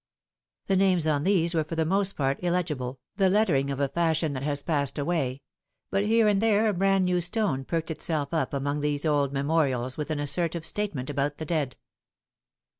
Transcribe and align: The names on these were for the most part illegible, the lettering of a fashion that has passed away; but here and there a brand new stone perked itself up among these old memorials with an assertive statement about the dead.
The 0.65 0.75
names 0.75 1.05
on 1.05 1.23
these 1.25 1.53
were 1.53 1.63
for 1.63 1.75
the 1.75 1.85
most 1.85 2.13
part 2.15 2.39
illegible, 2.43 2.99
the 3.17 3.29
lettering 3.29 3.69
of 3.69 3.79
a 3.79 3.87
fashion 3.87 4.33
that 4.33 4.41
has 4.41 4.63
passed 4.63 4.97
away; 4.97 5.43
but 5.91 6.07
here 6.07 6.27
and 6.27 6.41
there 6.41 6.65
a 6.67 6.73
brand 6.73 7.05
new 7.05 7.21
stone 7.21 7.63
perked 7.65 7.91
itself 7.91 8.33
up 8.33 8.51
among 8.51 8.81
these 8.81 9.05
old 9.05 9.31
memorials 9.31 9.97
with 9.97 10.09
an 10.09 10.17
assertive 10.19 10.65
statement 10.65 11.11
about 11.11 11.37
the 11.37 11.45
dead. 11.45 11.75